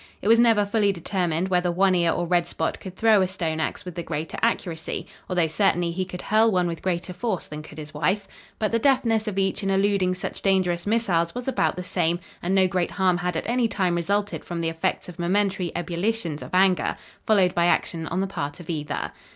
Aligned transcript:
It 0.19 0.27
was 0.27 0.39
never 0.39 0.65
fully 0.65 0.91
determined 0.91 1.49
whether 1.49 1.71
One 1.71 1.93
Ear 1.93 2.13
or 2.13 2.25
Red 2.25 2.47
Spot 2.47 2.79
could 2.79 2.95
throw 2.95 3.21
a 3.21 3.27
stone 3.27 3.59
ax 3.59 3.85
with 3.85 3.93
the 3.93 4.01
greater 4.01 4.39
accuracy, 4.41 5.05
although 5.29 5.45
certainly 5.45 5.91
he 5.91 6.05
could 6.05 6.23
hurl 6.23 6.51
one 6.51 6.65
with 6.67 6.81
greater 6.81 7.13
force 7.13 7.45
than 7.45 7.61
could 7.61 7.77
his 7.77 7.93
wife. 7.93 8.27
But 8.57 8.71
the 8.71 8.79
deftness 8.79 9.27
of 9.27 9.37
each 9.37 9.61
in 9.61 9.69
eluding 9.69 10.15
such 10.15 10.41
dangerous 10.41 10.87
missiles 10.87 11.35
was 11.35 11.47
about 11.47 11.75
the 11.75 11.83
same, 11.83 12.19
and 12.41 12.55
no 12.55 12.67
great 12.67 12.89
harm 12.89 13.17
had 13.19 13.37
at 13.37 13.47
any 13.47 13.67
time 13.67 13.93
resulted 13.93 14.43
from 14.43 14.61
the 14.61 14.69
effects 14.69 15.07
of 15.07 15.19
momentary 15.19 15.71
ebullitions 15.75 16.41
of 16.41 16.49
anger, 16.55 16.95
followed 17.27 17.53
by 17.53 17.65
action 17.67 18.07
on 18.07 18.21
the 18.21 18.25
part 18.25 18.59
of 18.59 18.71
either. 18.71 19.11